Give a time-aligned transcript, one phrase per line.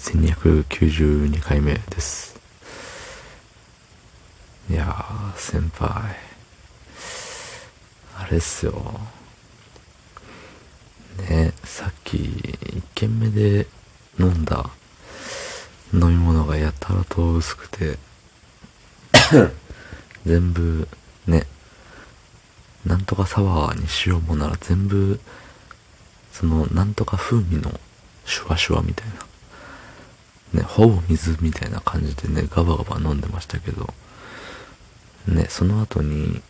[0.00, 2.40] 1292回目です。
[4.70, 6.16] いやー、先輩。
[8.16, 8.98] あれっすよ。
[11.28, 13.66] ね、さっき、1軒目で
[14.18, 14.70] 飲んだ
[15.92, 17.98] 飲み物がやたらと薄くて
[20.24, 20.88] 全部、
[21.26, 21.46] ね、
[22.86, 25.20] なんとかサワーにしようもなら全部、
[26.32, 27.78] その、なんとか風味の
[28.24, 29.29] シュワシュワみたいな。
[30.52, 33.92] ね、ほぼ水みたいな感じでね、ガバガバ飲んでましたけど、
[35.28, 36.42] ね、その後に、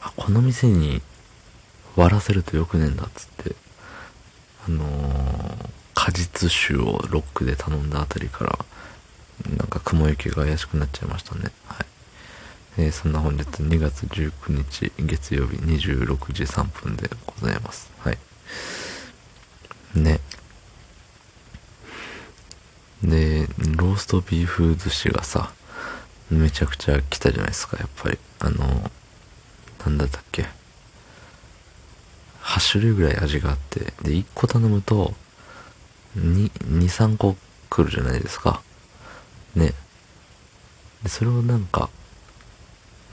[0.00, 1.02] あ、この店に
[1.96, 3.54] 割らせるとよくねえんだっつって、
[4.68, 8.58] あのー、果実酒をロックで頼んだあたりから、
[9.56, 11.50] なんか雲行きが怪しくなっちゃいましたね。
[11.66, 11.86] はい。
[12.78, 17.90] えー、そんな本日2月19日月曜日26時3分でございます。
[17.98, 18.18] はい。
[19.94, 20.20] ね。
[23.02, 25.52] で、ローストビーフ寿司がさ、
[26.30, 28.18] めちゃくちゃ来たじゃないですか、やっぱり。
[28.40, 28.90] あの、
[29.86, 30.46] なんだったっけ。
[32.42, 35.14] 8種類ぐらい味があって、で、1個頼むと、
[36.18, 37.36] 2、2、3個
[37.70, 38.60] 来るじゃないですか。
[39.54, 39.72] ね。
[41.02, 41.88] で、それをなんか、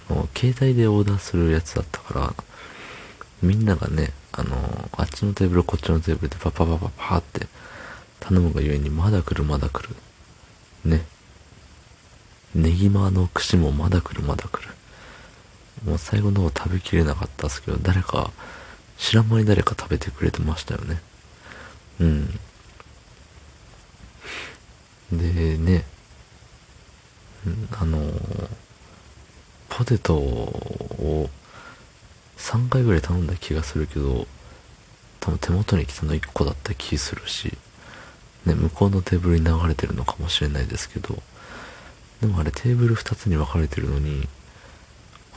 [0.09, 2.33] もう携帯でオーダーするやつだったから、
[3.41, 7.47] みんながね、あのあっちのテーブル、こっちのテーブルでパパパパパって
[8.19, 9.95] 頼むがゆえにまだ来るまだ来る。
[10.85, 11.05] ね。
[12.55, 14.69] ネギマの串もまだ来るまだ来る。
[15.85, 18.31] もう最後の方食べきれなかったですけど、誰か、
[18.97, 21.01] 知らん間に誰か食べてくれてましたよね。
[21.99, 22.39] うん。
[25.11, 25.85] でね、
[27.79, 28.11] あの
[29.69, 31.29] ポテトを
[32.37, 34.27] 3回ぐらい頼んだ気がするけど、
[35.19, 37.57] 多分手元に来たの1個だった気するし、
[38.45, 41.21] ね、向こうのテーブルに流れてるのかもしれないですけど、
[42.21, 44.27] でもあれテーブル2つに分かれてるのに、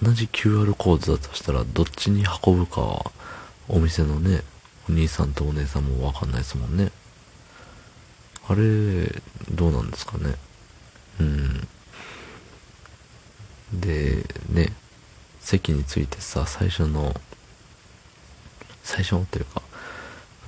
[0.02, 3.12] 同じ QR コードだとしたらどっちに運ぶかは、
[3.68, 4.42] お店のね、
[4.88, 6.90] お兄さんとお姉さんも分かんないですもんね。
[8.48, 9.22] あれ、
[9.54, 10.34] どうなんですかね。
[11.20, 11.68] うん。
[13.72, 14.72] で、ね、
[15.40, 17.14] 席についてさ、最初の、
[18.82, 19.62] 最初のっていうか、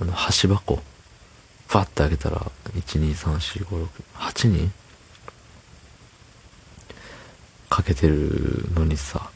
[0.01, 0.81] あの、箸箱、
[1.75, 4.71] パッて開けたら、1、2、3、4、5、6、8人？
[7.69, 9.29] かけてるのにさ、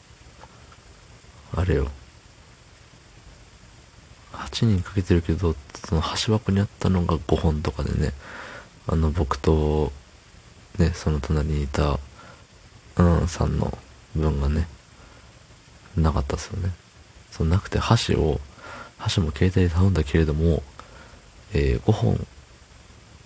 [1.54, 1.88] あれよ。
[4.32, 5.54] 8人かけてるけど、
[5.86, 8.14] その箸箱にあったのが5本とかでね、
[8.86, 9.92] あの、僕と、
[10.78, 11.98] ね、その隣にいた、
[12.96, 13.76] うんさんの
[14.16, 14.66] 分がね、
[15.94, 16.70] なかったっすよね。
[17.32, 18.40] そう、なくて箸を、
[18.96, 20.62] 箸も携帯で頼んだけれども、
[21.52, 22.26] えー、5本、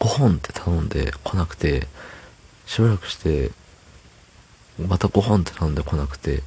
[0.01, 1.87] 5本って頼んで来なくて、
[2.67, 3.51] しばらくして、
[4.79, 6.43] また5本って頼んで来なくて、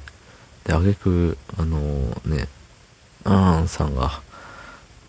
[0.64, 2.48] で、あげく、あのー、ね、
[3.24, 4.20] あーんさんが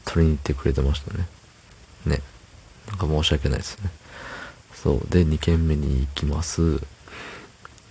[0.06, 1.28] 取りに行ってくれてましたね。
[2.06, 2.22] ね。
[2.88, 3.90] なんか申し訳ないですね。
[4.74, 5.02] そう。
[5.10, 6.82] で、2軒目に行きます。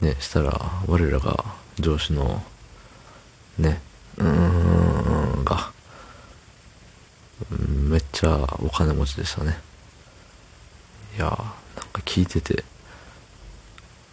[0.00, 1.44] ね、したら、我らが
[1.78, 2.42] 上司の、
[3.58, 3.80] ね、
[4.16, 5.72] うーん、が、
[7.50, 9.56] めっちゃお金持ちでしたね。
[11.16, 11.38] いやー、なん
[11.92, 12.64] か聞いてて、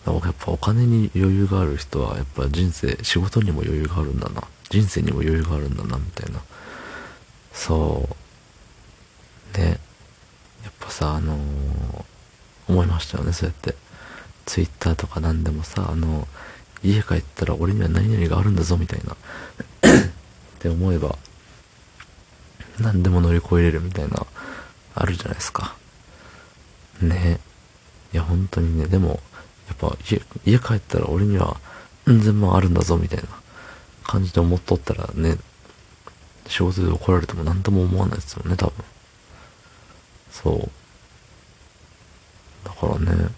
[0.05, 4.43] やっぱお金に余裕がある人は、やっぱ人生、仕事にも余裕があるんだな。
[4.69, 6.39] 人生にも余裕があるんだな、みたいな。
[7.51, 8.07] そ
[9.55, 9.57] う。
[9.57, 9.79] ね。
[10.63, 11.39] やっぱさ、あのー、
[12.67, 13.75] 思いましたよね、そうやって。
[14.45, 16.27] ツイッターとか何でもさ、あの、
[16.83, 19.13] 家帰ったら俺には何々があるんだぞみたいな
[19.89, 19.97] っ
[20.59, 21.17] て思えば、
[22.79, 24.25] 何でも乗り越えれるみたいな、
[24.95, 25.75] あるじゃないですか。
[27.01, 27.39] ね
[28.13, 29.19] いや、本当にね、でも、
[29.67, 31.57] やっぱ家、家帰ったら俺には、
[32.05, 33.25] うん千万あるんだぞみたいな
[34.03, 35.37] 感じで思っとったらね、
[36.47, 38.73] 仕事で怒られても何とも思わないですよね、多分。
[40.31, 40.69] そう。
[42.63, 43.29] だからね、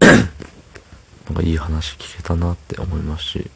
[1.28, 3.50] なんかいい話聞けたなって思いますし、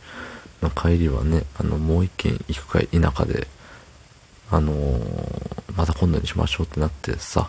[0.61, 3.47] まあ、帰りはね、あの、もう一軒行くか否かで、
[4.51, 7.49] あのー、また今度にしましょうってなってさ、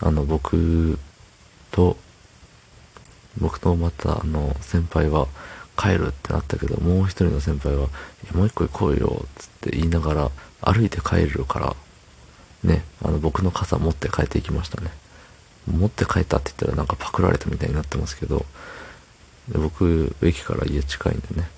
[0.00, 0.98] あの、僕
[1.70, 1.96] と、
[3.38, 5.28] 僕とまた、あの、先輩は
[5.76, 7.88] 帰るってなったけど、もう一人の先輩は、
[8.34, 10.30] もう一個行こうよ、つって言いながら、
[10.60, 11.76] 歩いて帰るから、
[12.64, 14.90] ね、あの、僕の傘持って帰っていきましたね。
[15.70, 18.44] 持って帰ったって言ったらなんかパクられたみたいになってますけど、
[19.52, 21.48] 僕、駅から家近いんでね、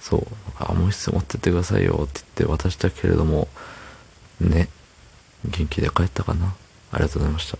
[0.00, 0.26] そう、
[0.58, 3.48] あ、もう一つ持ってってくださいよって言って渡したけれども、
[4.40, 4.68] ね、
[5.44, 6.54] 元気で帰ったかな。
[6.92, 7.58] ありがとうございました。